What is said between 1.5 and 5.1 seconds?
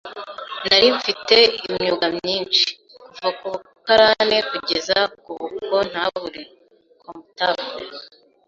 imyuga myinshi, kuva ku bukarane kugeza